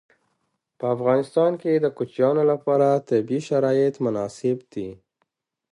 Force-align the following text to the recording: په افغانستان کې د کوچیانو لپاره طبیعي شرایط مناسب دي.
په 0.77 0.85
افغانستان 0.95 1.51
کې 1.61 1.71
د 1.75 1.85
کوچیانو 1.97 2.43
لپاره 2.51 2.87
طبیعي 3.09 3.41
شرایط 3.49 3.95
مناسب 4.05 4.57
دي. 4.73 4.89